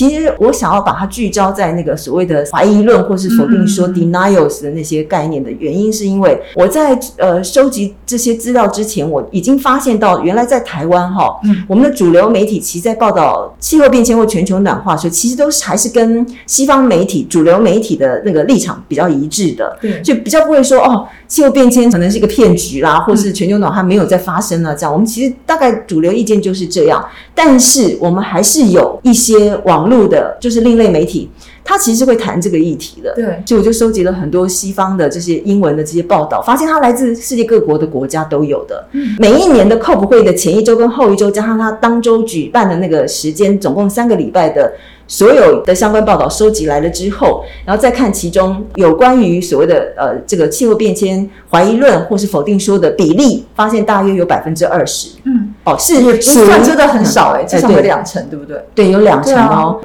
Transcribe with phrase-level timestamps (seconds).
[0.00, 24.90] 其实我想要把它聚焦在那个所谓的怀疑论或是否定说 denials 的那些概念的原因，是因为我在呃收集这些资料之前，我已经发现到原来在台湾哈，我们的主流媒体其实在报道气候变迁或全球暖化的时候，其实都是还是跟西方媒体主流媒体的那个立场比较一致的，对，就比较不会说哦，气候变迁可能是一个骗局啦，或是全球暖化没有在发生了这样。
[24.90, 27.04] 我们其实大概主流意见就是这样，
[27.34, 31.28] 但是我们还是有一些网络的，就是另类媒体。
[31.62, 38.84] 他其实会谈这个议题的，对，所以我就收集了很多西方的这些英文的这些报道，发现它来自世界各国的国家都有的。
[39.18, 44.72] 每一年的 COP 会的前一周跟后一周，加上它当周举办的那个时间，总共三个礼拜的
[45.10, 55.08] 所有的相关报道收集来了之后，然后再看其中有关于所谓的呃这个气候变迁怀疑论或是否定说的比例，发现大约有百分之二十。
[55.24, 58.64] 嗯，哦，是也不算真的很嗯少哎，至少对有两成，对不对？
[58.72, 59.80] 对，有两成哦。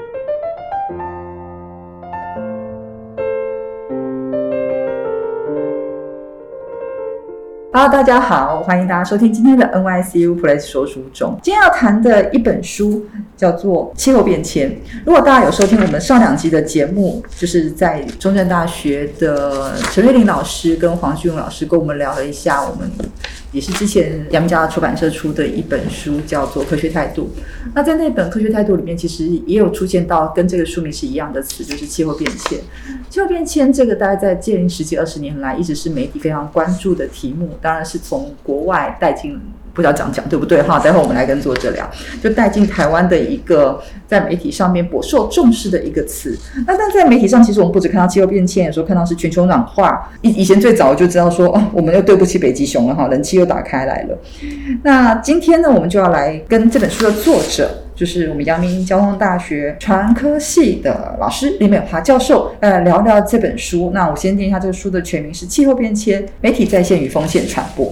[7.76, 11.38] 好大家好，欢迎大家收听今天的 NYCU Plus 说书中。
[11.44, 14.72] 今天要谈的一本书叫做《气候变迁》。
[15.06, 22.90] 如果大家有收听我们上两集的节目，就是在中正大学的陈瑞玲老师跟黄旭勇老师跟我们聊了一下，我们
[23.56, 27.32] 也是之前杨家出版社出的一本书，叫做《科学态度》。
[27.74, 32.60] 那在那本《科学态度》里面，其实也有出现到跟这个书名是一样的词，就是气候变迁。
[33.10, 39.40] 气候变迁这个大概在近十几二十年来，一直是媒体非常关注的题目，当然是从国外带进。
[39.76, 40.80] 不知道讲讲对不对哈？
[40.80, 41.88] 待会我们来跟作者聊，
[42.24, 46.36] 就带进台湾的一个在媒体上面颇受重视的一个词。
[46.66, 50.10] 那但在媒体上，其实我们不止看到气候变迁，有时候看到是全球暖化。
[50.22, 54.18] 以以前最早就知道说，哦，我们又对不起北极熊了哈，冷气又打开来了。
[54.84, 63.92] 那今天呢，我们就要来跟这本书的作者，就是我们阳明交通大学传科系的老师李美华教授，呃，聊聊这本书。
[63.94, 67.86] 那我先念一下这个书的全名是《气候变迁：媒体在线与风险传播》。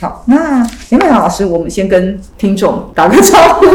[0.00, 3.66] 好，那林美华老师，我们先跟听众打个招呼。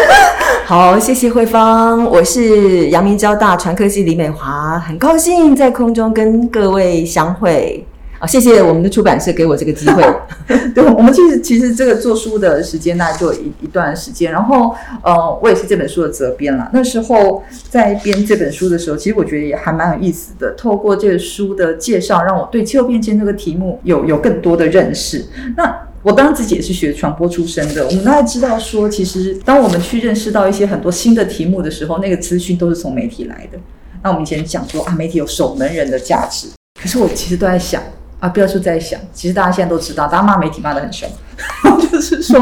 [0.66, 7.86] 好，谢谢慧芳，我是阳明交大传科系李美华，很高兴在空中跟各位相会。
[8.22, 10.00] 啊，谢谢我们的出版社给我这个机会。
[10.72, 14.72] 对，我们其实其实这个做书的时间大概就有一一段时间，然后
[15.02, 16.70] 呃，我也是这本书的责编啦。
[16.72, 20.52] 那时候在编这本书的时候，其实我觉得也还蛮有意思的。
[20.52, 25.26] 透过这个书的介绍，让我对气候变迁这个题目有有更多的认识。
[25.56, 33.58] 那我当然自己也是学传播出身的，我们大概知道说，其实当我们去认识到一些很多新的题目的时候，那个资讯都是从媒体来的。
[34.04, 36.46] 那我们以前讲说啊，媒体有守门人的价值，
[36.80, 37.82] 可是我其实都在想。
[38.22, 41.10] 啊，不要说在想，其实大家现在都知道，大家骂媒体骂得很凶，
[41.90, 42.40] 就是说，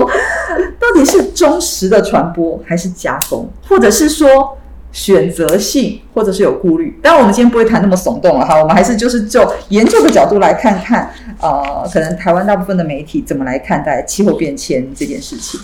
[0.79, 4.59] 到底是忠实的传播还是加工，或者是说
[4.93, 6.99] 选择性，或者是有顾虑。
[7.03, 15.61] 当然，我们今天不会谈那么耸动了哈，我们还是就是就研究的角度来看看，呃，可能台湾大部分的媒体怎么来看待气候变迁这件事情。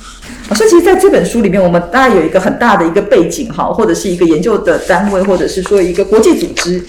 [0.48, 6.82] 啊，所以其实在这本书里面，我们大概有一个很大的一个背景哈，或者是一个研究的单位，或者是说一个国际组织。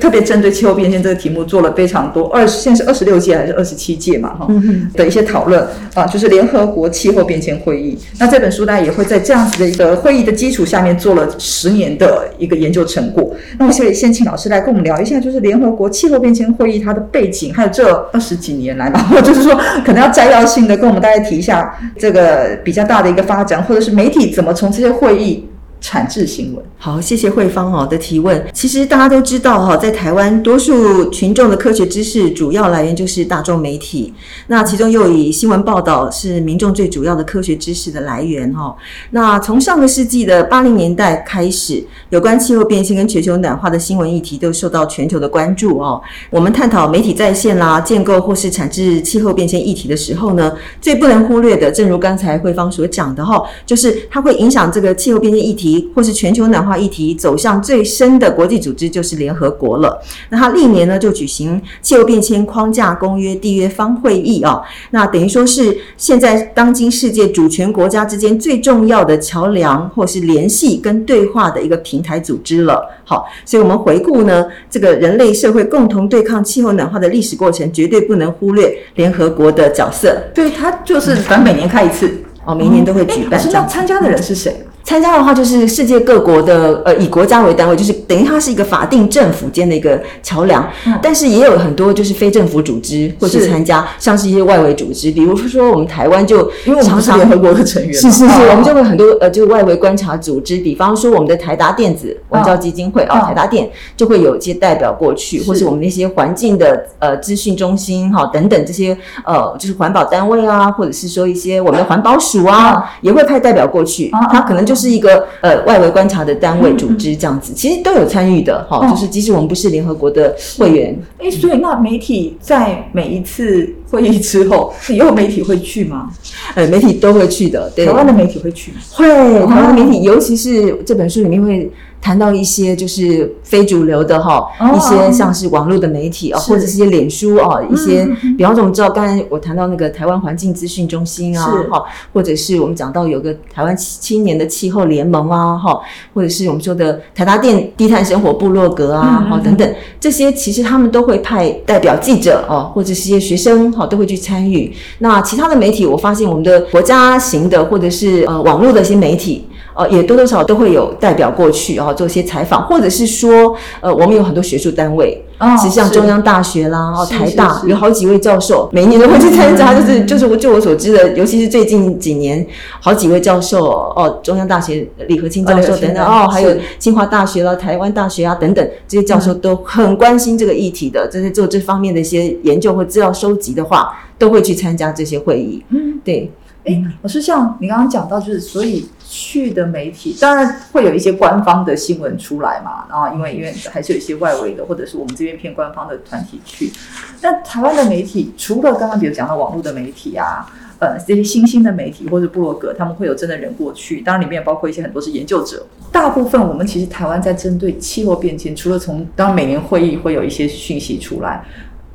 [0.00, 4.30] 特别针对气候变迁这个题目做了非常多，二十现在是二十六届还是二十七届嘛？
[4.30, 5.62] 哈、嗯的一些讨论
[5.92, 7.98] 啊，就是联合国气候变迁会议。
[8.18, 13.34] 那这本书大家也会在这样子的一个会议的基础下面做了十年的一个研究成果。
[13.58, 25.48] 那我所以先请老师来跟我们聊一下，就是联合国气候变迁会议它的背景，还有这二十几年来然后 就是说可能要摘要性的跟我们大家提一下这个比较大的一个发展，或者是媒体怎么从这些会议。
[25.80, 28.46] 产制新闻，好，谢谢慧芳哦的提问。
[28.52, 34.12] 其实大家都知道哈，在台湾多数群众的科学知识主要来源就是大众媒体，
[34.48, 38.76] 那其中又以新闻报道是民众最主要的科学知识的来源哈。
[39.12, 45.98] 那从上个世纪的八零年代开始，有关气候变迁跟全球暖化的新闻议题都受到全球的关注哦。
[46.28, 55.90] 我们探讨媒体在线啦、建构或是产制气候变迁议题的时候呢，最不能忽略的，正如刚才慧芳所讲的哈，就是它会影响这个气候变迁议题。
[55.94, 60.00] 或是全球暖化议题走向最深的国际组织就是联合国了。
[60.30, 72.90] 那它历年呢就举行气候变迁框架公约缔约方会议啊、哦，那等于说是现在当今世界主权国家之间最重要的桥梁或是联系跟对话的一个平台组织了。
[73.04, 80.16] 好，所以我们回顾呢，这个人类社会共同对抗气候暖化的历史过程，绝对不能忽略联合国的角色。
[80.34, 82.10] 对，它就是反每年开一次，
[82.44, 83.40] 哦，每年都会举办。
[83.52, 84.64] 那参加的人是谁？
[84.84, 90.68] 参加的话，就是世界各国的呃，以国家为单位，就是等于它是一个法定政府间的一个桥梁。
[90.86, 90.98] 嗯。
[91.02, 103.26] 但是也有很多就是非政府组织会去是参加，像是一些外围组织，比如说我们台湾就因为我们是联合国的成员，是是是，哦我们就会很多呃，就是外围观察组织，比方说我们的台达电子文教基金会啊、嗯。
[103.28, 105.48] 台达电就会有一些代表过去，是。
[105.48, 126.10] 或是我们那些环境的呃资讯中心哈、等等这些呃，就是环保单位啊，或者是说一些我们的环保署啊，也会派代表过去嗯嗯，它可能就是一个呃外围观察的单位组织这样子，其实都有参与的哈、嗯就是即使我们不是联合国的会员，哎，所以那媒体在每一次会议之后， 以后媒体会去吗？
[126.54, 127.92] 呃，媒体都会去的，对台。
[127.92, 128.78] 湾的媒体会去吗？
[128.92, 129.06] 会，
[129.46, 131.70] 台湾的媒体，尤其是这本书里面会
[132.00, 138.06] 谈到一些就是非主流的哈，哦一些像是网络的媒体啊，是或者是一些脸书啊，一些
[138.36, 141.82] 比方说我们知道刚才我谈到那个台湾环境资讯中心啊是，哈，
[142.12, 145.80] 或者是我们讲到有个台湾青青年的气候联盟啊，哈，
[146.12, 154.72] 或者是我们说的台大电低碳生活部落格啊，哈等等，这些其实他们都会派代表记者哦，或者是一些学生哈都会去参与。
[154.98, 159.44] 那其他的媒体，我发现我们的国家型的或者是呃网络的一些媒体。
[159.76, 167.68] 呃，也多多少少都会有代表过去啊、做一些采访，或者是说，呃，我们有很多学术单位，哦其实像中央大学啦、台大是。
[167.68, 169.80] 有好几位教授，每一年都会去参加，嗯。
[169.80, 172.46] 就是就是我就我所知的，尤其是最近几年，
[172.80, 185.64] 好几位教授哦，中央大学李和清教授等等哦，还有清华大学啦、台湾大学啊等等，这些教授都很关心这个议题的，就是做这方面的一些研究或资料收集的话，都会去参加这些会议。
[185.70, 186.30] 嗯，对，
[186.64, 196.72] 哎，老师，像你刚刚讲到，就是所以去的媒体，当然会有一些官方的新闻出来嘛，然后因为因为还是有一些外围的，或者是我们这边偏官方的团体去。
[197.20, 200.46] 那台湾的媒体，除了刚刚比如讲到网络的媒体啊。
[200.80, 205.64] 呃，这些新兴的媒体或者部落格，他们会有真的人过去，当然里面包括一些很多是研究者。
[205.92, 211.42] 大部分我们其实台湾在针对气候变迁，除了从当然每年会议会有一些讯息出来，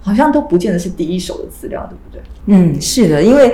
[0.01, 2.21] 好像都不见得是第一手的资料，对不对？
[2.45, 3.53] 嗯，是的，因为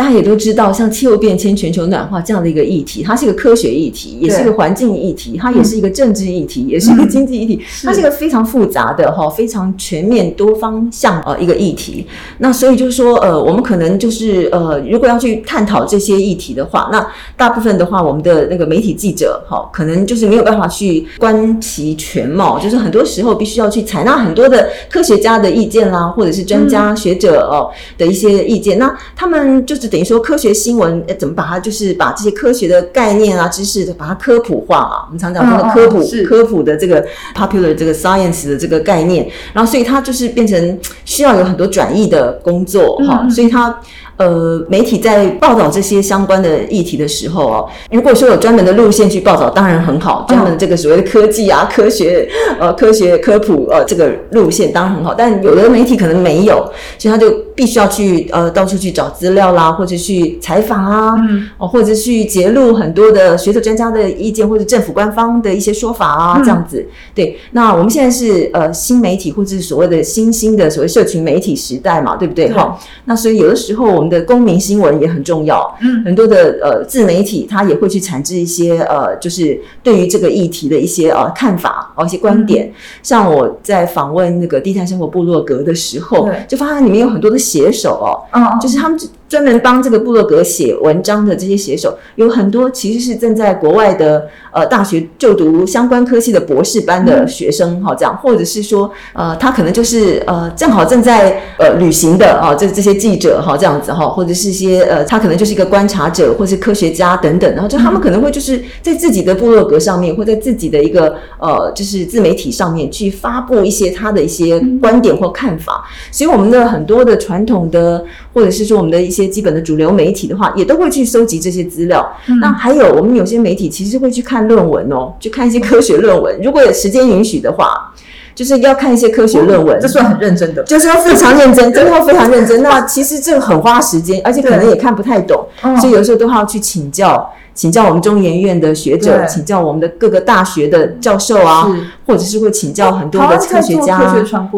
[0.00, 12.06] 大家也都知道，像气候变迁、全球暖化这样的一个议题，它是一个科学议题，也是一个环境议题，它也是一个政治议题，也是一个经济议题，它是一个非常复杂的哈，非常全面、多方向呃一个议题。
[12.38, 17.06] 那所以就是说，呃，我们可能就是呃，如果要去探讨这些议题的话，那
[17.36, 27.68] 大部分的话，我们的那个媒体记者哈，可能就是没有办法去观其全貌，就是很多时候必须要去采纳很多的科学家的意见啦，或者是专家学者哦
[27.98, 28.78] 的一些意见。
[28.78, 35.04] 那他们就是等于说科学新闻呃怎么把它就是把这些科学的概念啊、知识把它科普化嘛。
[35.06, 37.04] 我们常讲这个科普、是科普的这个
[37.34, 43.78] popular 这个 science 的这个概念，然后所以它就是变成需要有很多转译的工作哈、所以它。
[44.20, 50.26] 呃，媒体在报道这些相关的议题的时候哦，如果说有专门的路线去报道，当然很好。
[50.28, 52.28] 专门这个所谓的科技啊、科学
[52.58, 66.86] 呃、科学科普呃这个路线当然很好，但有的媒体可能没有，所以他就必须要去呃到处去找资料啦，或者去采访啊，嗯哦，或者去揭露很多的学者专家的意见，或者政府官方的一些说法啊，嗯这样子。
[67.14, 72.40] 对，那我们现在是呃新媒体或者是所谓的新兴的所谓社群媒体时代嘛，对不对？
[72.40, 75.74] 对哈，那所以有的时候我们的公民新闻也很重要。
[75.80, 82.66] 嗯很多的呃自媒体，它也会去产制一些呃，就是对于这个议题的一些呃看法哦，一些观点。
[82.66, 82.72] 嗯
[83.02, 88.00] 像我在访问那个低碳生活部落格的时候，就发现里面有很多的写手
[88.32, 88.98] 哦，就是他们
[89.30, 118.04] 专门帮这个部落格写文章的这些写手，有很多其实是正在国外的呃大学就读相关科系的博士班的学生哈、这样，或者是说呃他可能就是呃正好正在呃旅行的啊、这这些记者哈、这样子哈、或者是一些呃他可能就是一个观察者或是科学家等等，然后就他们可能会就是在自己的部落格上面或在自己的一个呃就是自媒体上面去发布一些他的一些观点或看法，所以我们的很多的传统的
[118.34, 122.06] 或者是说我们的一些基本的主流媒体的话，也都会去收集这些资料。
[122.40, 127.92] 那还有我们有些媒体其实会去看论文哦，去看一些科学论文，如果有时间允许的话，
[128.34, 129.78] 就是要看一些科学论文。
[129.80, 130.62] 这算很认真的。
[130.64, 132.62] 就是要非常认真，真的要非常认真。
[132.62, 141.68] 那其实这个很花时间，而且可能也看不太懂，嗯所以有时候都要去请教，请教我们中研院的学者，请教我们的各个大学的教授啊，
[142.06, 144.14] 或者是会请教很多的科学家、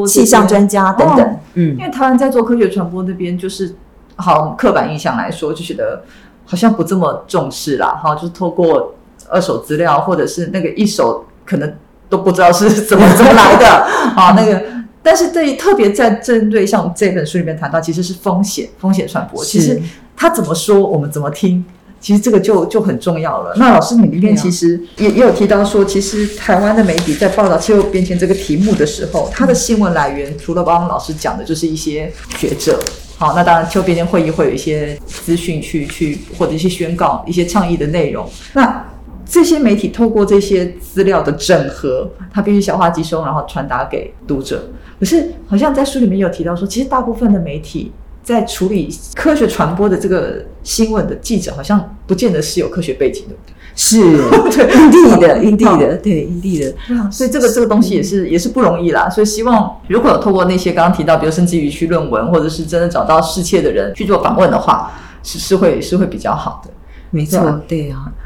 [0.06, 1.26] 气象专家等等。
[1.26, 3.74] 哦嗯因，为台湾在做科学传播那边，就是
[4.22, 6.02] 好刻板印象来说，就觉得
[6.46, 8.94] 好像不这么重视啦，哈，就是透过
[9.28, 11.76] 二手资料或者是那个一手，可能
[12.08, 13.66] 都不知道是怎么怎么来的
[14.16, 14.62] 啊，那个。
[15.04, 19.44] 但是对于，特别在针对像这本书里面谈到，其实是风险风险传播。
[19.44, 19.82] 其实
[20.16, 21.64] 他怎么说，我们怎么听，
[22.02, 23.54] 其实这个就就很重要了。
[23.56, 32.78] 那老师，你里面其实也也有提到说，其实台湾的媒体在报道气候变迁这个题目的时候，它的新闻来源除了刚刚老师讲的，就是一些学者。
[33.16, 38.28] 好，那当然气候变迁会议会有一些资讯去去或者一些宣告、一些倡议的内容。
[38.52, 38.84] 那
[39.24, 44.68] 这些媒体透过这些资料的整合，它必须消化吸收，然后传达给读者。
[44.98, 47.92] 可是好像在书里面有提到说，其实大部分的媒体。
[48.32, 53.34] 在处理科学传播的这个新闻的记者，好像不见得是有科学背景的，
[53.76, 54.00] 是，
[54.50, 56.74] 对，印地的，印地的，对，印地的，
[57.10, 59.08] 所以这个这个东西也是也是不容易啦。
[59.10, 64.90] 所以希望如果有透过那些刚刚提到，比如甚至于去论文，或者是真的找到世切的人去做访问的话，
[65.22, 66.70] 是是会是会比较好的。
[67.10, 68.21] 没错，对啊，那。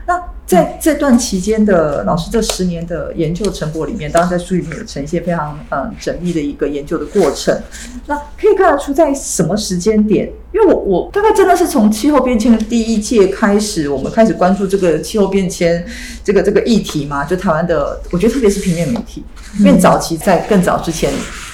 [0.47, 7.61] 在这段期间的老师这十年的研究成果里面，当然在书里面有呈现非常嗯缜密的一个研究的过程。
[8.07, 10.31] 那可以看得出，在什么时间点？
[10.53, 15.85] 因为我我大概真的是从气候变迁的第一届开始，我们开始关注这个气候变迁
[16.23, 17.25] 这个这个议题嘛。
[17.27, 19.25] 就台湾的，我觉得特别是平面媒体，
[19.59, 21.11] 因为早期在更早之前，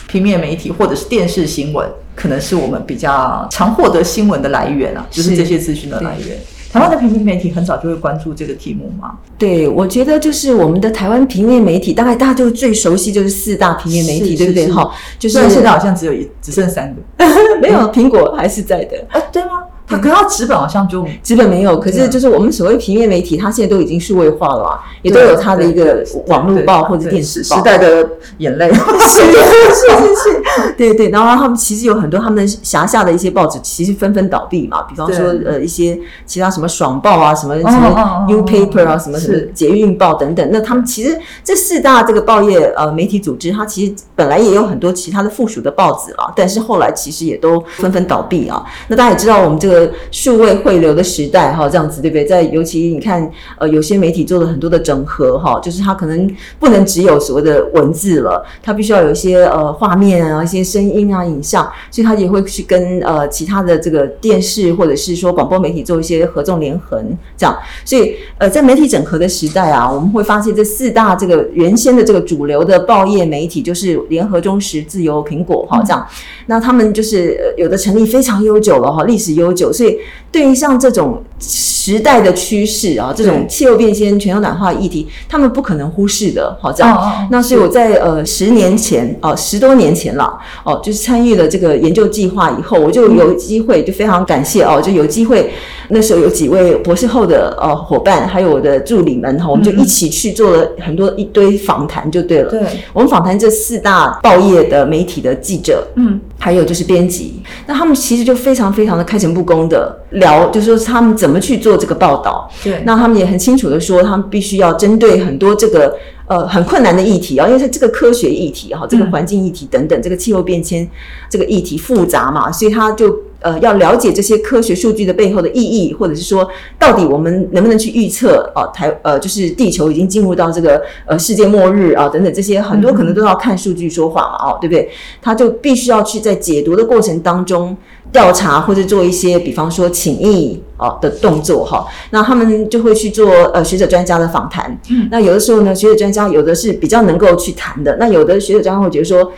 [0.06, 6.38] 平面媒体或者是电视新闻，可能是我们比较常获得新闻的来源啊，就是这些资讯的来源。
[6.72, 9.12] 台湾的平面媒体很早就会关注这个题目吗？
[9.36, 14.66] 对，我觉得就是我们的台湾平面媒体，大概大家就最熟悉就是四大平面媒体，对不对？
[14.68, 17.24] 哈，就是现在好像只有一只剩三个，
[17.60, 19.64] 没有苹果还是在的，啊， 对吗？
[19.84, 27.56] 它可是它纸本好像就纸本没有，可是就是我们所谓平面媒体，它现在都已经数位化了，也都有它的一个网络报或者电视报。
[27.56, 30.41] 时代的眼泪，是是是是，
[30.78, 31.10] 对对。
[31.10, 34.82] 然后他们其实有很多他们辖下的一些报纸，其实纷纷倒闭嘛。
[34.82, 40.48] 比方说呃一些其他什么爽报啊，什么什么 New Paper 啊，什么什么捷运报等等。
[40.52, 48.64] 那他们其实这四大这个报业呃媒体组织，它其实本来也有很多其他的附属的报纸了，但是后来其实也都纷纷倒闭啊。
[48.88, 49.90] 那大家也知道我们这个。
[50.10, 52.24] 数位汇流的时代，哈，这样子对不对？
[52.24, 53.28] 在尤其你看，
[53.58, 67.56] 呃，有些媒体做了很多的整合，哈，就是它可能不能只有所谓的文字了，它必须要有一些呃画面啊、一些声音啊、影像，所以他也会去跟呃其他的这个电视或者是说广播媒体做一些合纵连横，这样。
[67.84, 76.06] 所以呃，在媒体整合的时代啊，我们会发现这四大这个原先的这个主流的报业媒体，就是联合、中时、自由、苹果，哈，这样。
[76.46, 79.72] 那他们就是有的成立非常悠久了，哈，历史悠久。
[79.72, 79.98] 所以，
[80.30, 87.28] 对于像这种时代的趋势啊，这种气候变迁、全球暖化议题，他们不可能忽视的，好这样。
[87.30, 90.31] 那所以我在呃十年前哦，十多年前了
[90.64, 95.50] 哦，就是参与了这个研究计划以后，我就有机会，就非常感谢哦，就有机会。
[95.88, 102.50] 那时候有几位博士后的呃伙伴，还有我的助理们哈，我们就一起去做了很多一堆访谈，就对了。
[102.50, 102.62] 对，
[102.94, 112.48] 我们访谈这四大报业的媒体的记者，嗯，还有就是编辑，那他们其实就非常非常的开诚布公的聊，就说他们怎么去做这个报道。
[112.64, 115.94] 对，那他们也很清楚的说，他们必须要针对很多这个
[116.26, 120.88] 呃很困难的议题啊，因为它这个科学议题哈，这个环境议题等等，这个气候变迁
[121.28, 123.16] 这个议题复杂嘛，所以他就。
[123.42, 126.48] 呃，要了解这些科学数据的背后的意义，或者是说，
[126.78, 128.62] 到底我们能不能去预测啊？
[128.72, 134.88] 台呃，就是地球已经进入到这个呃世界末日啊，等等这些很多可能都要看数据说话嘛，哦，对不对？
[135.20, 137.76] 他就必须要去在解读的过程当中
[138.12, 141.84] 调查或者做一些，比方说请意哦的动作哈。
[142.10, 144.78] 那他们就会去做呃学者专家的访谈。
[144.90, 149.32] 嗯，那有的时候呢，学者专家有的是比较能够去谈的，那有的学者专家会觉得说。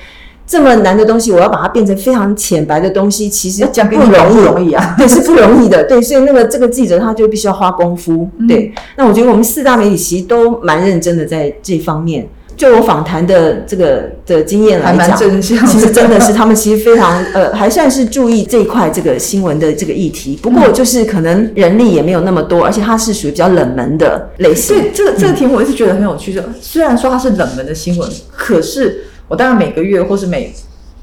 [0.46, 8.70] 这么难的东西，我要把它变成非常浅白的东西，其实不容易，容易啊， 对，是不容易的，对，所以那个这个记者他就必须要花功夫，对。
[8.98, 12.28] 那我觉得我们四大媒体其实都蛮认真的在这方面。
[12.56, 20.38] 就我访谈的这个的经验来讲，其实真的是他们其实非常呃，还算是注意这一块这个新闻的这个议题。
[20.42, 24.76] 不过就是可能人力也没有那么多，而且它是属于比较冷门的类型。
[24.76, 26.32] 对，这个这个题目我一直觉得很有趣。
[26.32, 29.04] 的虽然说它是冷门的新闻，可是。
[29.26, 30.52] 我当然每个月或是每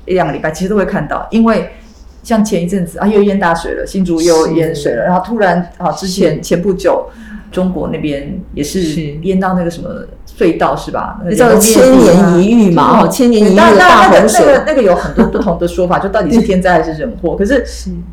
[0.05, 1.71] 一两个礼拜，其实都会看到，因为
[2.21, 7.09] 像前一阵子啊，又淹大水了，新竹又淹水了，然后突然啊，之前前不久，
[7.51, 8.79] 中国那边也是
[9.23, 9.89] 淹到那个什么
[10.25, 11.19] 隧道是吧？
[11.25, 14.45] 那叫千年一遇嘛，哦，千年一遇的大洪水。
[14.45, 17.35] 那个那个有很多不同的说法， 就到底是天灾还是人祸？
[17.35, 17.63] 可是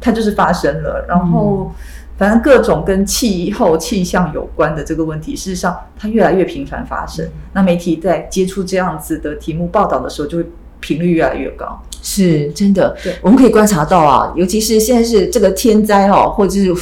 [0.00, 1.72] 它就是发生了，然后。
[2.18, 7.24] 反正各种跟气候、气象有关的这个问题，事实上它越来越频繁发生。
[7.52, 10.44] 那媒体在接触这样子的题目报道的时候，就会
[10.80, 11.80] 频率越来越高。
[12.02, 16.74] 是真的，对，我们可以观察到啊，尤其是现在是这个天灾哈，或者是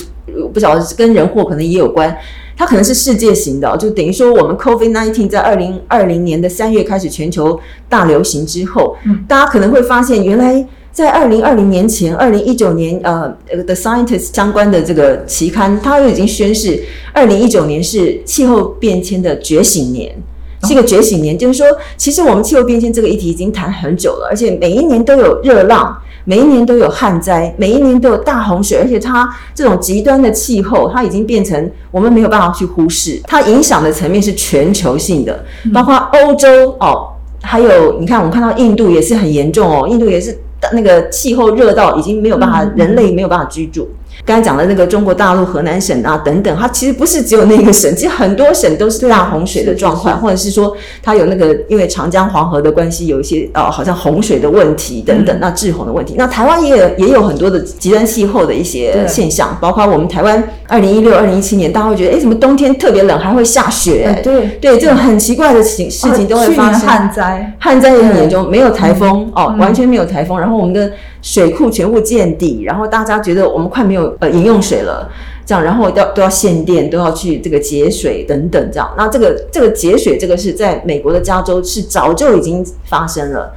[0.54, 2.16] 不晓得跟人祸可能也有关，
[2.56, 10.66] 它可能是世界型的，就等于说我们 COVID nineteen 在二零二零年的三月开始全球大流行之后，嗯，大家可能会发现原来。
[10.96, 13.30] 在二零二零年前，二零一九年，呃
[13.66, 16.82] ，The Scientist 相关的这个期刊，它就已经宣示，
[17.12, 20.16] 二零一九年是气候变迁的觉醒年，
[20.62, 21.36] 是一个觉醒年。
[21.36, 21.66] 就是说，
[21.98, 25.94] 其实我们气候变迁这个议题已经谈很久了，而且每一年都有热浪，
[26.26, 37.08] 每一年都有旱灾，每一年都有大洪水，而且它这种极端的气候，它已经变成我们没有办法去忽视，它影响的层面是全球性的，包括欧洲哦，
[37.40, 40.36] 还有你看，我们看到印度也是很严重哦，印度也是。
[40.72, 43.88] 那个气候热到已经没有办法，人类没有办法居住。
[44.26, 56.16] 刚才讲的那个中国大陆河南省啊等等，它其实不是只有那个省，其实很多省都是大洪水的状况，或者是说它有那个因为长江黄河的关系，有一些呃好像洪水的问题等等，那滞洪的问题。
[56.18, 64.18] 那台湾也有也有很多的极端气候的一些现象，包括我们台湾二零一六、二零一七年，大家会觉得哎，怎么冬天特别冷，还会下雪？
[64.22, 66.80] 对对，这种很奇怪的情事情都会发生。
[66.80, 70.92] 旱灾，旱灾也很严重，没有台风哦，完全没有台风，然后我们的。
[71.22, 75.10] 水库全部见底，然后大家觉得我们快没有呃饮用水了，
[75.44, 78.88] 这样，然后要都要限电，都要去这个节水等等，这样。
[78.96, 83.52] 那这个这个节水，这个是在美国的加州是早就已经发生了。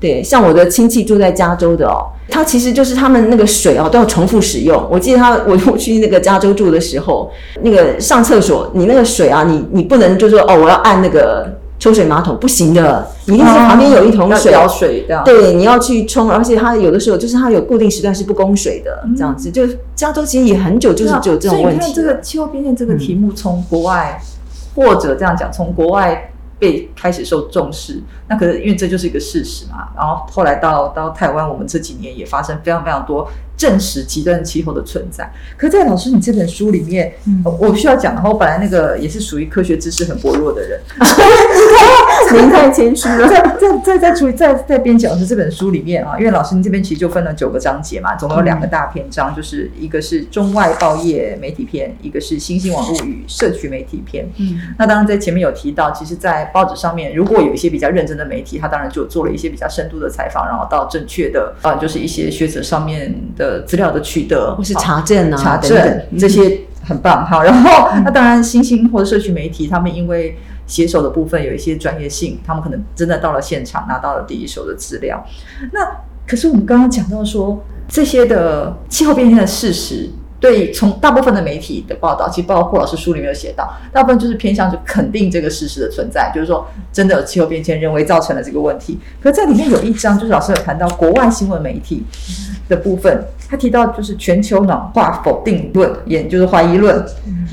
[0.00, 4.84] 对，像我的亲戚住在加州的哦，他其实就是他们那个水哦都要重复使用。
[4.90, 7.30] 我记得他我 我去那个加州住的时候，
[7.62, 11.58] 那个上厕所，你那个水啊，你你不能就说哦我要按那个。
[11.82, 19.50] 抽水马桶不行的，一定是旁边有一桶水，水对，你要去冲，而且它有的时候就是它有固定时段是不供水的，这样子。
[19.50, 21.94] 就加州其实也很久就是就有这种问题。
[21.94, 24.20] 这个气候变迁这个题目从国外，
[24.74, 26.29] 或者这样讲，从国外
[26.60, 29.88] 被开始受重视，那可是因为这就是一个事实嘛。
[29.96, 33.28] 然后后来到到台湾，我们这几年也发生非常非常多。
[33.60, 37.12] 证实极端气候的存在，可在老师你这本书里面，
[37.58, 40.80] 我需要讲，然后本来那个也是属于科学知识很薄弱的人，
[42.32, 43.28] 您太谦虚了。
[43.28, 54.26] 在在在在处在在编讲师这本书里面啊，因为老师您这边其实就分了九个章节嘛，总共有两个大篇章，就是一个是中外报业媒体篇，一个是新兴网络与社区媒体篇。
[54.38, 63.49] 嗯，那当然在前面有提到，其实，在报纸上面，如果有一些比较认真的媒体，他当然就做了一些比较深度的采访，然后到正确的啊，就是一些学者上面的。
[63.66, 67.42] 资料的取得或是查证啊，查证这些很棒哈。
[67.44, 75.24] 然后，那当然，新兴或者社区媒体，他们因为写手的部分有一些专业性，他们可能真的到了现场拿到了第一手的资料。
[75.72, 75.80] 那
[76.26, 80.10] 可是我们刚刚讲到说，这些的气候变迁的事实。
[80.38, 88.98] 对，从大部分的媒体的报道，其实包括霍老师书里面有写到，大部分就是偏向是肯定这个事实的存在，就是说真的有气候变迁，人为造成了这个问题。
[89.22, 92.02] 可在里面有一章，就是老师有谈到国外新闻媒体
[92.70, 97.04] 的部分，他提到就是全球暖化否定论，也就是怀疑论。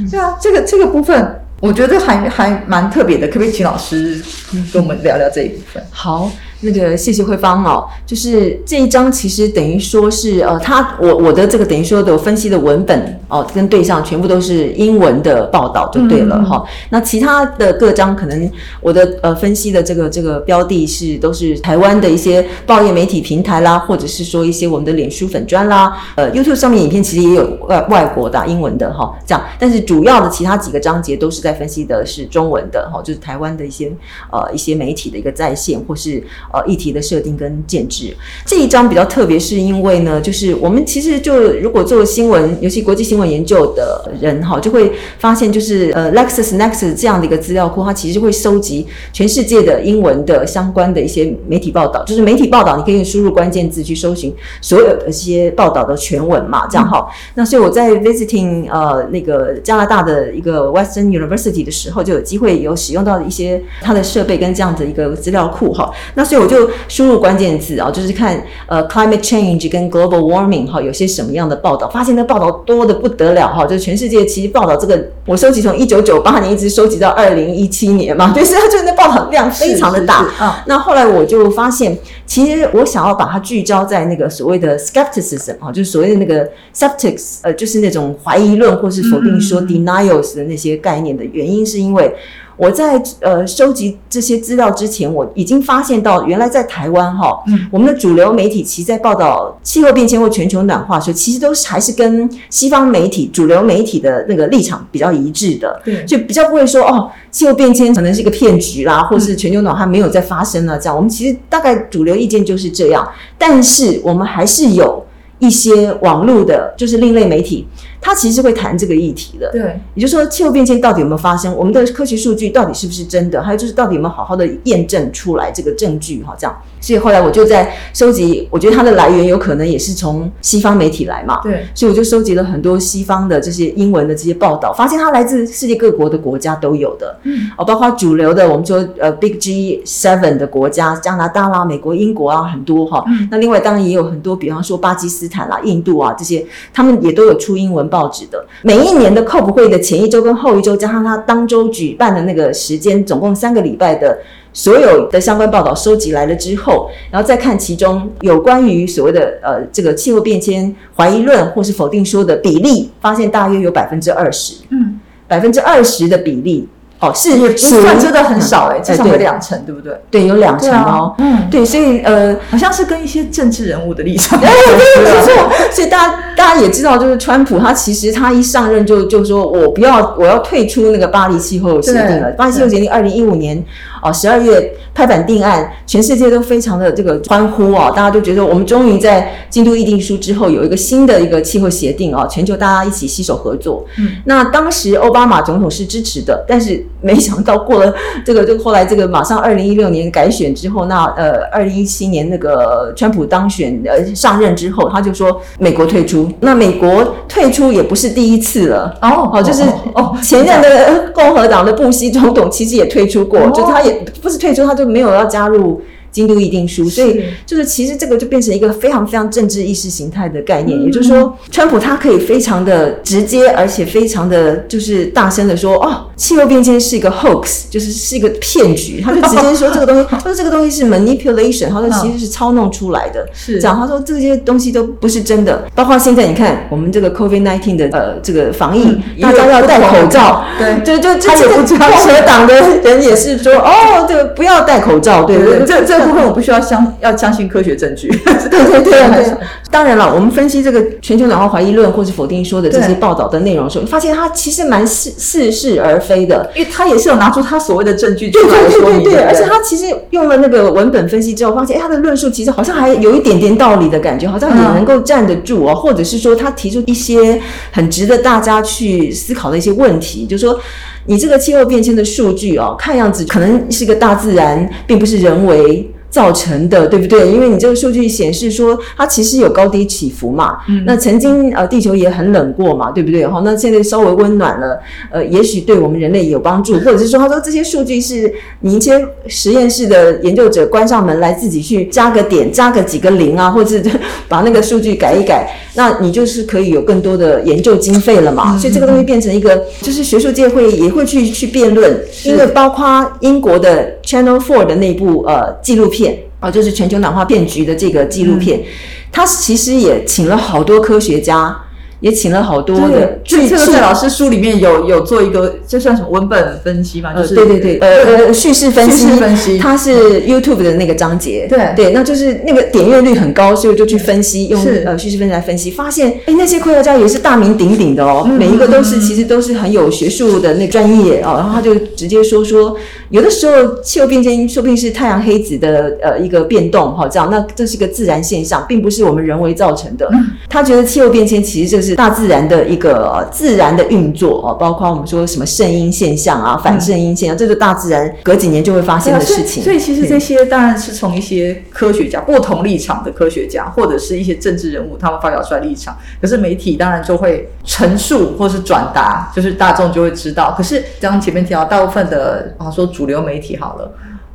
[0.10, 4.24] 对啊，这个这个部分，我觉得还还蛮特别的，可不可以请老师
[4.72, 5.84] 跟我们聊聊这一部分？
[5.92, 6.32] 好。
[6.62, 16.64] 那个谢谢慧芳哦，就是这一章其实等于说是呃，他我我的这个等于说的分析的文本哦，跟对象全部都是英文的报道就对了哈。
[16.90, 29.44] 那其他的各章可能我的呃分析的这个这个标的是都是台湾的一些报业媒体平台啦，或者是说一些我们的脸书粉砖啦，呃 YouTube 上面影片其实也有外外国的英文的哈，这样。
[29.60, 33.92] 但是主要的其他几个章节都是在分析的是中文的哈，就是台湾的一些
[34.32, 36.24] 呃一些媒体的一个在线或是。
[36.54, 57.08] 呃，议题的设定跟建制这一章比较特别，是因为呢，就是我们其实就如果做新闻，尤其国际新闻研究的人哈，就会发现，就是呃，LexisNexis 这样的一个资料库，它其实会收集全世界的英文的相关的一些媒体报道，就是媒体报道，你可以输入关键字去搜寻所有的一些报道的全文嘛，这样哈。
[57.36, 65.92] 那所以我在 visiting 呃那个加拿大的一个 Western University 的时候，就有机会有使用到一些它的设备跟这样的一个资料库哈。
[66.16, 66.38] 那所以。
[66.38, 71.90] 我就输入关键字啊，就是看呃 climate change 跟 global warming 哈，有些什么样的报道？
[71.90, 80.64] 发现那报道多的不得了哈，就是全世界其实报道这个，我收集从一九九八年一直收集到二零一七年嘛，就是它就那报道量非常的大啊。
[80.68, 92.14] 那后来我就发现，其实我想要把它聚焦在那个所谓的 skepticism 啊，就是所谓的那个 skeptics，呃，就是那种怀疑论或是否定说 denials 的那些概念的原因，是因为。
[92.58, 110.96] 我在呃收集这些资料之前，我已经发现到，原来在台湾哈，嗯我们的主流媒体其实在报道气候变迁或全球暖化时候，其实都是还是跟西方媒体主流媒体的那个立场比较一致的，对，就比较不会说哦，气候变迁可能是一个骗局啦，或是全球暖化没有再发生了这样。
[110.96, 115.06] 我们其实大概主流意见就是这样，但是我们还是有
[115.38, 117.68] 一些网络的，就是另类媒体。
[118.02, 119.50] 他其实会谈这个议题的。
[119.52, 121.56] 对，也就是说，气候变迁到底有没有发生？
[121.56, 123.42] 我们的科学数据到底是不是真的？
[123.42, 126.24] 还有就是，到底有没有好好的验证出来这个证据？
[126.24, 126.56] 哈，这样。
[126.80, 131.42] 所以后来我就在收集，我觉得它的来源有可能也是从西方媒体来嘛。
[131.42, 137.20] 对，所以我就收集了很多西方的这些英文的这些报道，发现它来自世界各国的国家都有的。
[137.24, 143.04] 嗯，哦，包括主流的，我们说呃 Big G Seven 的国家，加拿大啦、美国、英国啊，很多哈。
[143.08, 143.28] 嗯。
[143.32, 148.46] 那另外当然也有很多，比方说巴基斯坦啦、印度啊这些，他们也都有出英文报纸的。
[148.64, 154.18] 每一年的 COP 会的前一周跟后一周，加上他当周举办的那个时间，总共三个礼拜的。
[154.54, 166.68] 所有的相关报道收集来了之后，然后再看其中有关于所谓的呃这个气候变迁怀疑论或是否定说的比例，发现大约有百分之二十，嗯，百分之二十的比例。
[167.00, 169.94] 哦，是是算真的很少哎，至少有两成，对不对？
[170.10, 171.14] 对，有两成哦。
[171.20, 174.40] 嗯，对，所以呃，好像是跟一些政治人物的立场。
[174.42, 175.50] 没错。
[175.72, 182.32] 所以大家大家也知道，就是川普他其实他一上任就就说我不要我要退出那个巴黎气候协定了。
[182.32, 183.64] 巴黎气候协定二零一五年
[184.02, 193.86] 哦十二月拍板定案，全世界都非常的这个欢呼哦，大家都觉得我们终于在京都议定书之后有一个新的一个气候协定哦，全球大家一起携手合作。
[194.00, 196.86] 嗯，那当时奥巴马总统是支持的，但是。
[197.00, 197.94] 没想到过了
[198.26, 206.30] 这个，就 后来这个马上二零一六年改选之后，那呃二零一七年那个川普当选呃上任之后，他就说美国退出。
[206.40, 209.62] 那美国退出也不是第一次了哦，好就是
[209.94, 213.84] 哦前任的共和党的布希总统其实也退出过，就他
[214.22, 215.82] 不是退出，他就没有要加入。
[216.12, 233.60] 京都议定书，所以就是其实这个就变成一个非常非常政治意识形态的概念，也就是说，川普他可以非常的直接，而且非常的就是大声的说，哦，气候变迁是一个 hoax，就是是一个骗局，他就直接说这个东西， 他说这个东西是 manipulation，他说其实是操弄出来的，是。
[233.60, 245.97] 讲他说这些东西都不是真的，包括现在你看我们这个 COVID nineteen 的呃这个防疫，大家要戴口罩， 对，就就之前共和党的人也是说，哦，这个不要戴口罩，对对，这这。
[246.06, 248.08] 部分我不需要相 要相信科学证据，
[248.50, 248.92] 对对对
[249.24, 249.38] 对。
[249.70, 259.04] 当然了，我们分析这个全球暖化怀疑论或是否定说的这些报道的内容的时候，发现它其实蛮似似是而非的，因为他也是有拿出他所谓的证据出来说明。
[259.04, 267.40] 对对对，而且他其实用了那个文本分析之后，发现他的论述其实好像还有一点点道理的感觉，好像也能够站得住哦，或者是说他提出一些
[267.72, 270.60] 很值得大家去思考的一些问题，就是说
[271.08, 275.90] 你这个气候变迁的数据哦，看样子可能是个大自然，并不是人为。
[276.10, 277.30] 造成的，对不对？
[277.32, 280.58] 因为你这个数据显示说，它其实有高低起伏嘛。
[280.70, 280.84] 嗯。
[280.86, 283.28] 那曾经呃，地球也很冷过嘛，对不对？
[283.28, 284.80] 好，那现在稍微温暖了，
[285.12, 293.92] 呃，也许对我们人类有帮助，或者是说，他说这些数据是你一些实验室的研究者关上门来自己去加个点，加个几个零啊，或者是
[294.30, 298.58] 把那个数据改一改， 那你就是可以有更多的研究经费了嘛。
[298.58, 306.07] 所以这个东西变成一个，就是学术界会也会去去辩论，因为包括英国的 Channel Four 的那部呃纪录片。
[306.40, 308.64] 啊，就是全球暖化变局的这个纪录片，
[309.12, 311.64] 他其实也请了好多科学家。
[312.00, 317.12] 也请了好多的，这个在老师书里面有有做一个，这算什么文本分析吗？
[317.14, 332.78] 就是对对对，呃呃，叙事分析，分析，它是 YouTube 的那个章节，对对，那就是那个点阅率很高，所以就去分析，用呃叙事分析来分析，发现哎，那些科学家也是大名鼎鼎的哦，每一个都是其实都是很有学术的那专业哦，然后他就直接说说，
[333.10, 340.08] 有的时候气候变迁说不定是太阳黑子的呃一个变动哈，这样那这是个自然现象，并不是我们人为造成的。
[340.48, 341.87] 他觉得气候变迁其实就是。
[341.90, 349.64] 是大自然的一个自然的运作哦，包括我们说什么圣婴现象啊、反圣婴现象，这是大自然隔几年就会发生的事情。
[349.64, 355.98] 所以其实这些当然是从一些科学家不同立场的科学家，或者是一些政治人物他们发表出来立场。
[356.22, 360.54] 可是媒体当然就会陈述或是转达，就是大众就会知道。
[360.58, 363.92] 可是刚前面提到大部分的啊说主流媒体好了，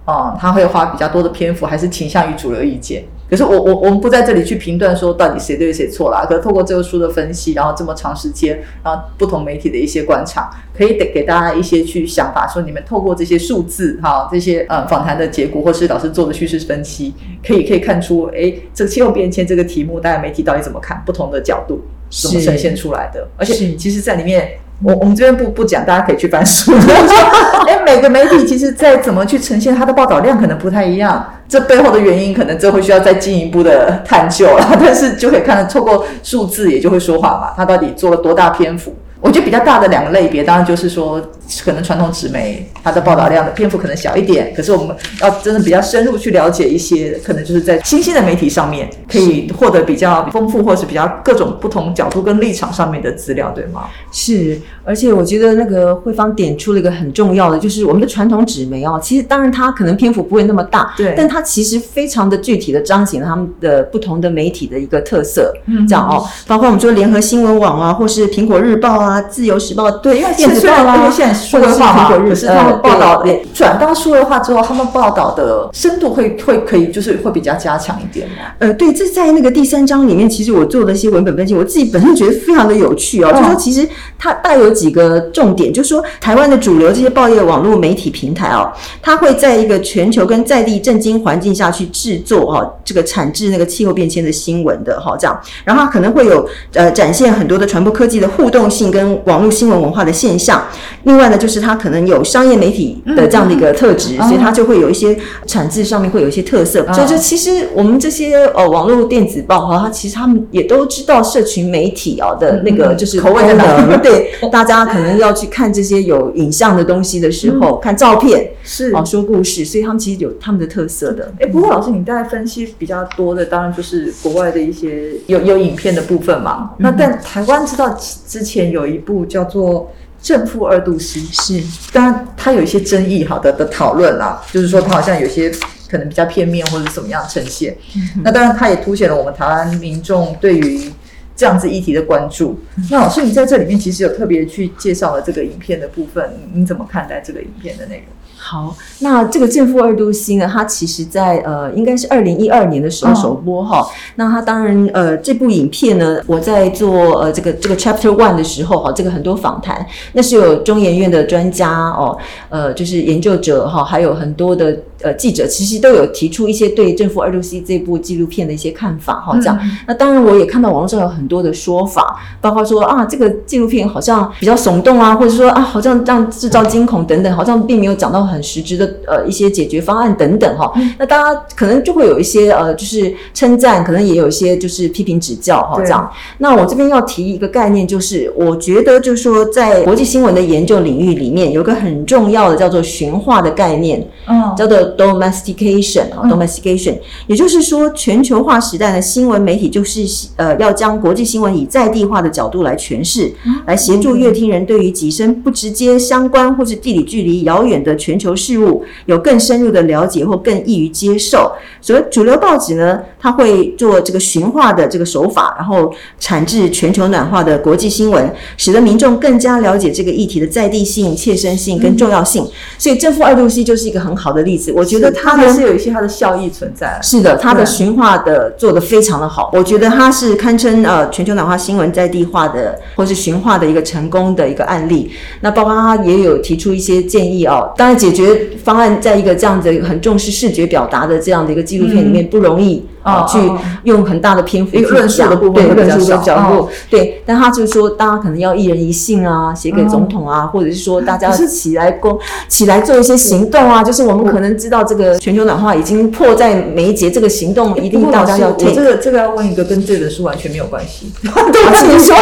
[0.07, 3.05] 嗯他会花比较多的篇幅，还是倾向于主流意见。
[3.33, 6.27] 可是我我我们不在这里去评断说到底谁对谁错啦。
[6.29, 21.03] 可是透过这个书的分析，然后这么长时间，然后不同媒体的一些观察，可以给给大家一些去想法，说你们透过这些数字哈，这些呃访谈的结果，或是老师做的叙事分析，可以可以看出，哎，这个气候变迁这个题目，大家媒体到底怎么看？
[21.07, 23.27] 不同的角度怎么呈现出来的？
[23.39, 24.59] 而且其实，在里面。
[24.85, 26.73] 我我们这边不不讲，大家可以去翻书。
[27.67, 34.67] 哎，每个媒体其实在怎么去呈现它的报道量可能不太一样，这背后的原因可能这会需要再进一步的探究了。
[34.81, 38.95] 但是就可以看到，透过数字也就会说话嘛，它到底做了多大篇幅？
[39.21, 41.23] 我觉得比较大的两个类别，当然就是说
[41.65, 53.85] 可能传统纸媒它的报道量的篇幅可能小一点，可是我们要真的比较深入去了解一些，可能就是在新兴的媒体上面可以获得比较丰富或是比较各种不同角度跟立场上面的资料，对吗？
[54.11, 70.85] 是，而且我觉得那个慧芳点出了一个很重要的，就是我们的传统纸媒哦，其实当然它可能篇幅不会那么大，对但它其实非常的具体的彰显了他们的不同的媒体的一个特色，嗯这样哦，包括我们说联合新闻网啊，或是苹果日报啊、自由时报，对，因为电子报
[71.33, 78.35] 为现在数位或者是化嘛苹果，日可是他们报道转到数位化之后，他们报道的深度会会可以就是会比较加强一点嘛。
[78.59, 83.31] 呃，对，这在那个第三章里面，其实我做的一些文本分析，我自己本身觉得非常的有趣哦。
[83.33, 100.63] 嗯就说其实它带有几个重点，就说台湾的主流这些报业网络媒体平台哦，它会在一个全球跟在地震惊环境下去制作哈、哦、这个产制那个气候变迁的新闻的哈、这样，然后它可能会有呃展现很多的传播科技的互动性跟网络新闻文化的现象。
[101.05, 106.85] 另外呢，就是它可能有商业媒体的这样的一个特质，嗯所以它就会有一些产制上面会有一些特色。
[106.89, 106.95] 嗯。
[106.95, 113.65] 所以就其实我们这些呃网络电子报哈，它其实他们也都知道社群媒体啊的那个嗯就是口味在哪？
[113.77, 114.01] 功能。
[114.03, 118.93] 对，大家可能要去看这些有影像的东西的时候，看照片是。
[118.93, 121.33] 哦，说故事，所以他们其实有他们的特色的。
[121.41, 126.71] 哎，不过老师，你大概分析比较多的，当然就是国外的一些有有影片的部分嘛。
[126.79, 129.81] 那但台湾知道之前有一部叫做
[130.23, 135.51] 《正负二度 C》，是当然它有一些争议，好的的讨论啦，就是说它好像有些
[135.91, 137.77] 可能比较片面或者怎么样呈现。
[138.23, 140.91] 那当然，它也凸显了我们台湾民众对于
[141.35, 142.61] 这样子议题的关注。
[142.91, 148.07] 那老师，你在这里面其实有特别去介绍了这个影片的部分，你怎么看待这个影片的内容？
[148.45, 169.59] 好，那这个正负二度 C 呢，它其实在呃，应该是二零一二年的时候哦首播哈、那它当然呃，这部影片呢，我在做呃这个这个 Chapter One 的时候哈，这个很多访谈，那是有中研院的专家哦，呃，就是研究者哈，还有很多的呃记者，其实都有提出一些对正负二六 C 这部纪录片的一些看法哈，这样。
[169.63, 180.73] 嗯那当然，我也看到网络上有很多的说法，包括说啊，这个纪录片好像比较耸动啊，或者说啊，好像让制造惊恐等等，好像并没有讲到很实质的呃一些解决方案等等哈。
[180.99, 186.11] 那大家可能就会有一些呃，就是称赞，可能也有一些就是批评指教哈这样。
[186.39, 194.07] 那我这边要提一个概念，就是我觉得就是说，在国际新闻的研究领域里面，有一个很重要的叫做驯化的概念。
[194.29, 200.05] 嗯叫做 domestication 啊嗯，domestication，、也就是说，全球化时代的新闻媒体就是
[200.37, 203.33] 呃要将国际新闻以在地化的角度来诠释，
[203.67, 211.53] 来协助乐听人对于己身不直接相关或是地理距离遥远的全球事物有更深入的了解或更易于接受。
[211.81, 222.47] 所以主流报纸呢，它会做这个循化的这个手法，然后产制全球暖化的国际新闻，使得民众更加了解这个议题的在地性、切身性跟重要性。
[222.79, 224.73] 所以正负二度 C 就是一个很好的例子。
[224.73, 226.99] 我觉得它还是有一些它的效益存在。
[227.03, 235.11] 是的，它的对驯化的做得非常的好，我觉得它是堪称呃全球暖化新闻在地化的或是驯化的一个成功的一个案例。
[235.41, 242.85] 那包括它也有提出一些建议哦，当然解决方案在一个这样子很重视视觉表达的这样的一个纪录片里面不容易。
[243.03, 243.39] 啊，去
[243.85, 258.83] 用很大的篇幅论述的讲部分论述的角度哦，对，但他就是说，大家可能要一人一信啊，写给总统啊，或者是说 大家起来攻，起来做一些行动啊，就是我们可能知道这个全球暖化已经迫在眉睫，这个行动一定大家要我这。
[258.83, 262.15] 个这个要问一个跟这本书完全没有关系， 对不起， 你说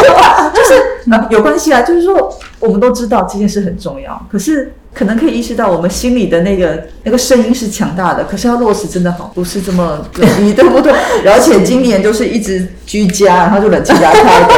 [0.53, 10.93] 就是呃有关系啊，就是说我们都知道这件事很重要，可是可能可以意识到我们心里的那个那个声音是强大的，可是要落实真的好不是这么容易，对不对？
[11.25, 14.53] 而且今年就是一直居家，然后就冷气加开的，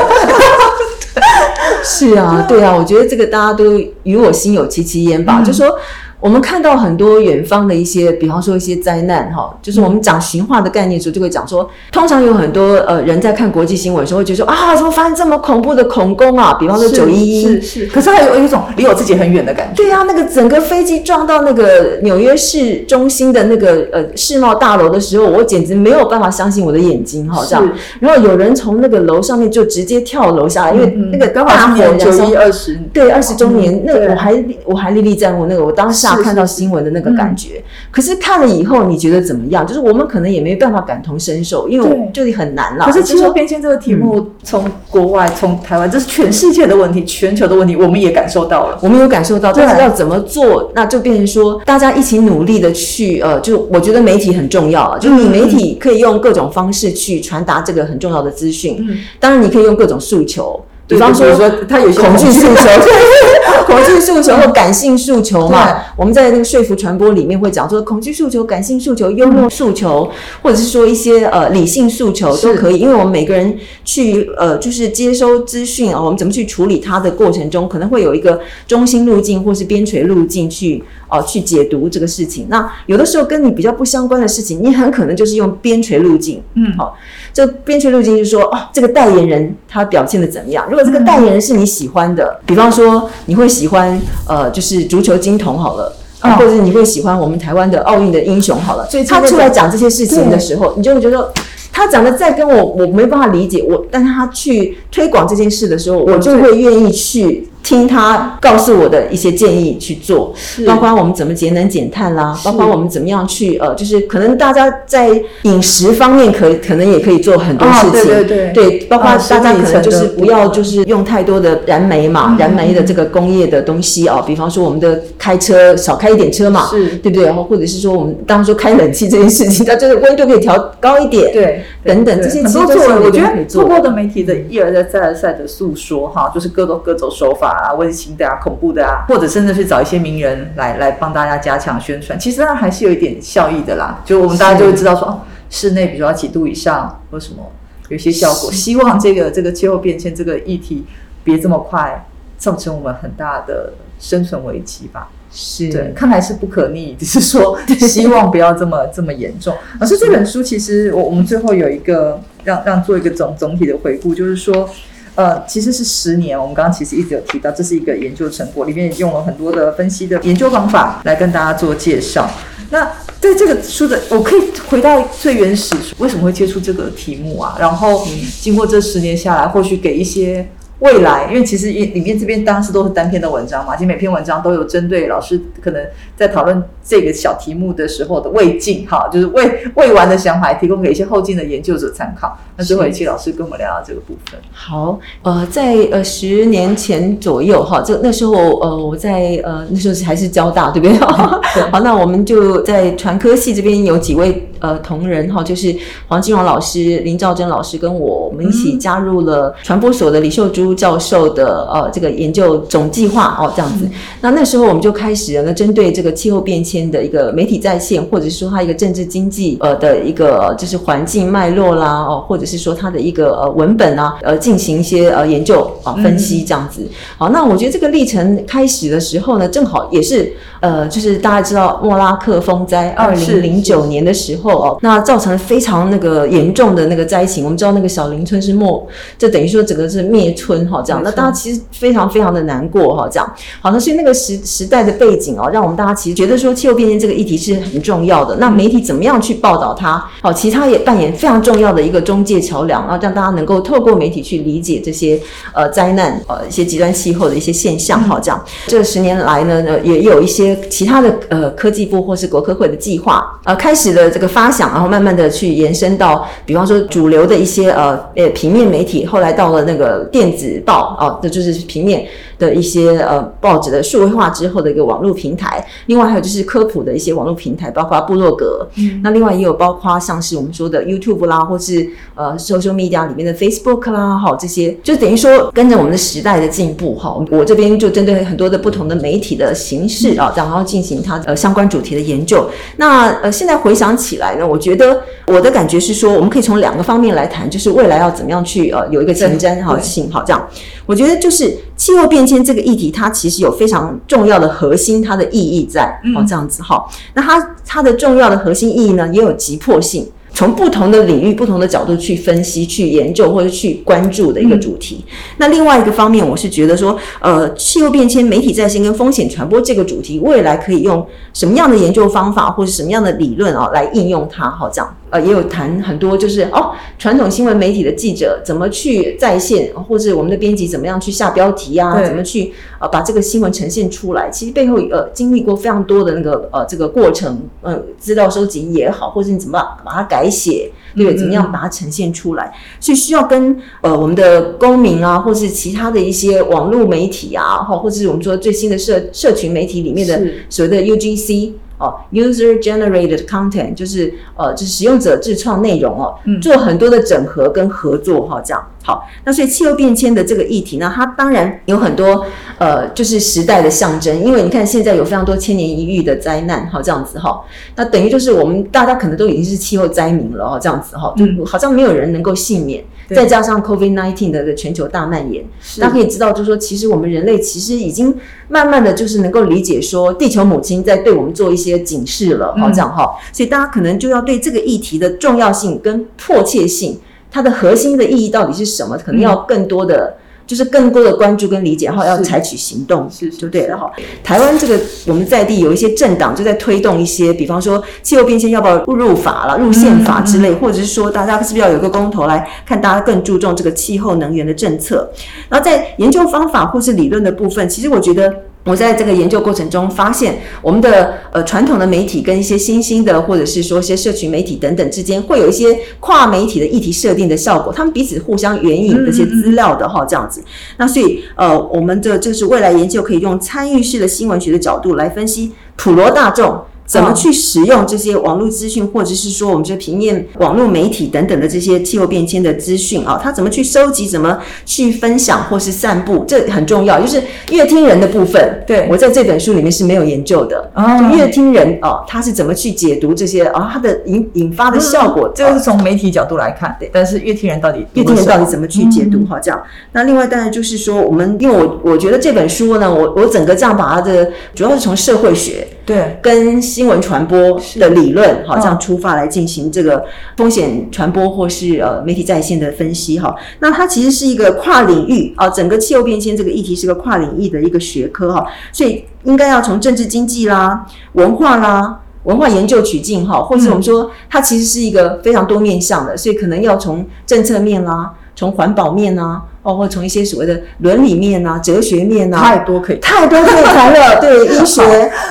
[1.84, 5.38] 是啊，对啊，我觉得这个大家都与我心有戚戚焉吧。
[5.40, 5.78] 嗯就说
[6.24, 16.54] 我们看到很多远方的一些，比方说一些灾难哈，就是我们讲行化的概念的时候，就会讲说，通常有很多呃人在看国际新闻的时候，会觉得说啊，怎么发生这么恐怖的恐攻啊？
[16.58, 19.84] 比方说九一一是是，可是还有一种离我自己很远的感觉。
[19.84, 27.70] 对呀、那个整个飞机撞到那个纽约市中心的那个呃世贸大楼的时候，我简直没有办法相信我的眼睛哈，这样。
[28.00, 37.64] 然后有人从那个楼上面就直接跳楼下来，因为嗯那个刚好今年九一二十，对，二十周年，嗯那我还我还历历在目，那个我当下是看到新闻的那个感觉。
[37.92, 39.66] 可是看了以后，你觉得怎么样？
[39.66, 42.86] 就是我们可能也没办法感同身受，因为我对就很难啦。
[42.86, 48.80] 可是气候变迁这个题目，从国外、从台湾，这是全世界的问题，全球的问题，我们也感受到了。
[48.82, 58.78] 我们有感受到，但是要怎么做，那就变成说大家一起努力的去，呃，就我觉得媒体很重要啊，就你媒体可以用各种方式去传达这个很重要的资讯。
[58.80, 62.54] 嗯当然你可以用各种诉求，比方说说，他有些恐惧诉求，
[63.66, 65.78] 恐惧诉求或感性诉求嘛。
[65.96, 70.10] 我们在那个说服传播里面会讲说，恐惧诉求、感性诉求、幽默诉求，
[70.42, 82.48] 或者是说一些呃理性诉求都可以，因为我们每个人去呃就是接收资讯啊，我们怎么去处理它的过程中，可能会有一个中心路径或是边陲路径去呃去解读这个事情。
[82.50, 86.42] 那有的时候跟你比较不相关的事情，你很可能就是用边陲路径。
[86.56, 86.98] 嗯好、
[87.34, 90.66] 这边陲路径就是说，哦，这个代言人他表现的怎么样？
[90.70, 95.94] 如果这个代言人是你喜欢的，比方说你会喜欢呃，就是足球金童好了。
[96.40, 101.34] 或者你会喜欢我们台湾的奥运的英雄好了，所以他出来讲这些事情的时候，你就会觉得
[101.70, 110.34] 他讲的再跟我我没办法理解，我但是他去推广这件事的时候，我就会愿意去听他告诉我的一些建议去做，
[110.68, 115.10] 包括我们怎么节能减碳啦，包括我们怎么样去呃，就是可能大家在
[115.44, 118.52] 饮食方面可可能也可以做很多事情，哦对对。
[118.54, 122.38] 对包括啊大家可能就是不要就是用太多的燃煤嘛，嗯。
[122.38, 126.98] 燃煤的这个工业的东西啊，比方说我们的开车少开一点车嘛，是。
[126.98, 127.26] 对不对？
[127.26, 144.02] 然后或者是说我们当然说开冷气这件事情，它就是温度可以调高一点，对，等等这些其实都是我觉得透过的媒体的一而再再而三的诉说哈，就是各种各种手法啊，温馨的啊、恐怖的啊，或者甚至是找一些名人来来帮大家加强宣传，其实当然还是有一点效益的啦。
[144.04, 147.52] 就我们大家就会知道说，哦，室内比如说要几度以上或什么，
[147.90, 148.52] 有一些效果。
[148.52, 150.86] 希望这个这个气候变迁这个议题
[151.24, 152.06] 别这么快
[152.38, 155.10] 造成我们很大的生存危机吧。
[155.32, 159.56] 是对，看来是不可逆，只是说希望不要这么这么严重。
[159.80, 164.70] 老师这本书其实我我们最后有一个让让做一个总总体的回顾，就是说。
[165.16, 172.30] 呃，其实是十年，我们刚刚其实一直有提到，这是一个研究成果，里面用了很多的分析的研究方法来跟大家做介绍。
[172.72, 177.56] 那对这个书的，我可以回到最原始，为什么会接触这个题目啊？
[177.60, 178.04] 然后
[178.42, 180.48] 经过这十年下来，或许给一些
[180.84, 185.82] 未来，因为其实里面这边当时都是单篇的文章嘛，其实每篇文章都有针对老师可能
[186.18, 192.38] 在讨论这个小题目的时候的未尽哈，就是未 未完的想法，提供给一些后进的研究者参考。
[192.58, 194.38] 那最后，一期老师跟我们聊聊这个部分。
[194.52, 200.98] 好，呃，在呃十年前左右哈，这那时候呃我在呃那时候还是交大对不对？
[201.72, 205.76] 好，那我们就在传科系这边有几位呃同仁哈，就是
[206.08, 213.88] 黄金荣老师、林兆珍老师跟我，我们一起加入了传播所的李秀珠教授的呃这个研究总计划哦这样子。
[214.22, 226.86] 那那时候我们就开始了呢，针对这个气候变迁的一个媒体在线，或者是说它一个政治经济呃的一个呃就是环境脉络啦哦，或者是说它的一个呃文本啊呃进行一些呃研究啊分析这样子。
[227.18, 237.44] 好，那我觉得这个历程开始的时候呢，正好也是呃就是大家知道莫拉克风灾二是零零九年的时候哦，那造成了非常那个严重的那个灾情。
[237.44, 238.88] 我们知道那个小林村是没，
[239.18, 241.02] 就等于说整个是灭村哈这样。
[241.04, 243.34] 那大家其实非常非常的难过哈这样。
[243.62, 248.36] 好，那所以那个时时代的背景哦，让我们大家其实觉得说气候变迁这个议题是很重要的。
[248.38, 250.04] 那媒体怎么样去报道它？
[250.22, 255.20] 好，其实它也扮演非常重要的一个中介桥梁，然后让大家能够透过媒体去理解这些
[255.54, 258.44] 呃灾难呃一些极端气候的一些现象哈这样。
[258.68, 272.06] 这十年来呢，呃也有一些其他的呃科技部或是国科会的计划呃开始了这个发想，然后慢慢的去延伸到，比方说主流的一些呃呃平面媒体，后来到了那个电子报哦，这就是平面。
[272.38, 292.50] 的一些呃报纸的数位化之后的一个网络平台，另外还有就是科普的一些网络平台，包括部落格，嗯，那另外也有包括像是我们说的 YouTube 啦，或是呃 social media 里面的 Facebook 啦，哈，这些就等于说跟着我们的时代的进步哈，我这边就针对很多的不同的媒体的形式啊，然后进行它呃相关主题的研究。
[292.78, 300.48] 那呃现在回想起来呢，我觉得我的感觉是说，我们可以从两个方面来谈，就是未来要怎么样去呃有一个前瞻哈，性好这样。
[300.86, 306.82] 我觉得就是气候变迁这个议题，它其实有非常重要的核心，它的意义在哦，这样子哈。
[307.14, 315.06] 那它它的重要的核心意义呢，也有急迫性，从不同的领域、不同的角度去分析、去研究或者去关注的一个主题。
[315.38, 324.50] 那另外一个方面，我是觉得说，呃，气候变迁、媒体在线跟风险传播这个主题，未来可以用什么样的研究方法或者什么样的理论啊来应用它？
[324.50, 324.96] 好，这样。
[325.12, 334.28] 呃，也有谈很多，就是哦，传统新闻媒体的记者怎么去在线，或者我们的编辑怎么样去下标题啊，怎么去呃把这个新闻呈现出来。
[334.32, 341.16] 其实背后呃经历过非常多的那个呃这个过程，呃资料收集也好，或者你怎么把它改写，对？
[341.16, 342.54] 怎么样把它呈现出来？
[342.80, 351.54] 所以需要跟呃我们的公民啊，或是其他的一些网络媒体啊，或，或者是我们说最新的社社群媒体里面的所谓的 UGC。
[351.80, 359.04] 哦，user generated content 就是呃，就是使用者自创内容哦，嗯做很多的整合跟合作哈、这样好。
[359.26, 362.26] 那所以气候变迁的这个议题呢，它当然有很多
[362.64, 364.24] 呃，就是时代的象征。
[364.24, 367.44] 因为你看现在有非常多千年一遇的灾难，哈，这样子哈，
[367.76, 372.82] 那等于就是我们大家可能都已经是气候灾民了，哈，这样子哈，就好像没有人能够幸免。
[373.10, 375.44] 再加上 COVID nineteen 的全球大蔓延，
[375.78, 378.16] 大家可以知道，就是说，其实我们人类其实已经
[378.48, 383.12] 慢慢的就是能够理解说，地球母亲在对我们做一些警示了，好这样哈。
[383.34, 386.98] 所以大家可能就要对这个议题的重要性跟迫切性，
[387.30, 390.16] 它的核心的意义到底是什么，可能要更多的。
[390.46, 393.92] 就是更多的关注跟理解，然后要采取行动，是就对了哈。
[394.24, 405.10] 台湾这个我们在地有一些政党就在推动一些，比方说气候变迁要不要入法了、入宪法之类，或者是说大家是不是要有个公投来看，大家更注重这个气候能源的政策。
[405.50, 408.34] 然后在研究方法或是理论的部分，其实我觉得。
[408.66, 420.42] 我在这个研究过程中发现，我们的呃传统的媒体跟一些新兴的，或者是说一些社群媒体等等之间，会有一些跨媒体的议题设定的效果，他们彼此互相援引这些资料的哈，这样子。
[420.78, 426.64] 那所以呃，我们的就是未来研究可以用参与式的新闻学的角度来分析普罗大众。
[426.86, 433.20] 怎么去使用这些网络资讯，或者是说我们这平面网络媒体等等的这些气候变迁的资讯啊？
[433.22, 434.08] 他怎么去收集？
[434.08, 436.24] 怎么去分享或是散布？
[436.28, 437.00] 这很重要。
[437.00, 440.72] 就是乐听人的部分，对我在这本书里面是没有研究的。
[441.00, 443.70] 就乐听人哦，他是怎么去解读这些啊？
[443.74, 446.76] 他的引引发的效果，这个是从媒体角度来看。
[446.80, 449.26] 对，但是乐听人到底乐听人到底怎么去解读？
[449.26, 449.64] 哈，这样。
[449.94, 455.66] 那另外当然就是说，我们因为我我觉得这本书呢，我我整个这样把它的主要是从社会学。
[455.86, 460.06] 对，跟新闻传播的理论，好，这样出发来进行这个
[460.38, 478.14] 风险传播或是呃媒体在线的分析，哈，那它其实是一个跨领域啊，整个气候变迁这个议题是个跨领域的一个学科，哈，所以应该要从政治经济啦、文化啦、文化研究取径，哈，或者我们说它其实是一个非常多面向的，所以可能要从政策面啦。
[478.36, 484.20] 从环保面啊，包括从一些所谓的伦理面啊、哲学面啊，太多可以太多可以谈了。
[484.22, 484.84] 对，医学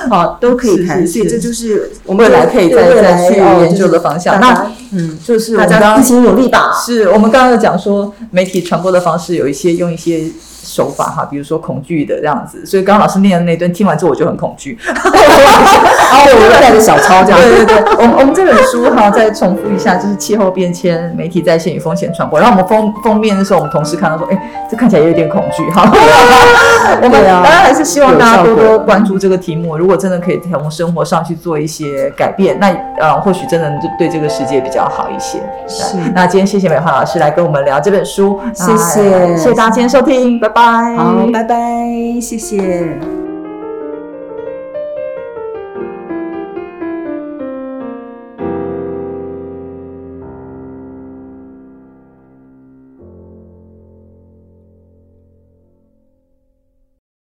[0.09, 4.41] 啊都可以谈，所以这就是我们未来可以再再去研究的方向。
[4.41, 6.73] 那嗯，就是大家一起努力吧。
[6.85, 10.23] 是我们刚刚有讲说，媒体传播的方式有一些用一些。
[10.63, 14.77] 手法哈，比如说恐惧的这样子，所以刚刚老师念的那段听完之后，我就很恐惧。
[14.85, 17.39] 然 后我又带着小抄这样。
[17.39, 22.39] 对对对，我们我们这本书哈，再重复一下，就是气候变迁、媒体在线与风险传播。
[22.39, 25.83] 然后我们封封面的时候，我们同事看到说，哎，这看起来有点恐惧哈。
[27.01, 29.77] 我们当然还是希望大家多多关注这个题目。
[29.77, 32.67] 如果真的可以从生活上去做一些改变，那
[32.99, 35.39] 呃，或许真的就对这个世界比较好一些。
[35.67, 35.97] 是。
[36.13, 40.95] 那今天谢谢美华老师来跟我们聊这本书，谢谢，谢谢大家今天收听，拜拜。
[40.95, 43.22] 好，拜拜，谢谢。